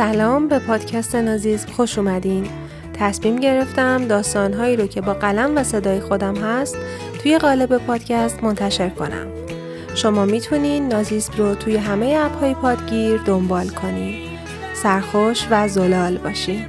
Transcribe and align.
سلام 0.00 0.48
به 0.48 0.58
پادکست 0.58 1.14
نازیز 1.14 1.66
خوش 1.66 1.98
اومدین. 1.98 2.46
تصمیم 2.94 3.36
گرفتم 3.36 4.04
داستانهایی 4.04 4.76
رو 4.76 4.86
که 4.86 5.00
با 5.00 5.14
قلم 5.14 5.56
و 5.56 5.64
صدای 5.64 6.00
خودم 6.00 6.36
هست 6.36 6.76
توی 7.22 7.38
قالب 7.38 7.76
پادکست 7.76 8.44
منتشر 8.44 8.88
کنم. 8.88 9.26
شما 9.94 10.24
می‌تونین 10.24 10.88
نازیز 10.88 11.30
رو 11.36 11.54
توی 11.54 11.76
همه 11.76 12.06
اپهای 12.06 12.54
پادگیر 12.54 13.20
دنبال 13.26 13.68
کنین. 13.68 14.14
سرخوش 14.74 15.46
و 15.50 15.68
زلال 15.68 16.18
باشین. 16.18 16.66